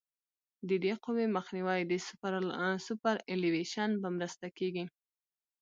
د 0.69 0.71
دې 0.83 0.93
قوې 1.05 1.25
مخنیوی 1.37 1.81
د 1.85 1.93
سوپرایلیویشن 2.87 3.89
په 4.01 4.07
مرسته 4.17 4.47
کیږي 4.57 4.85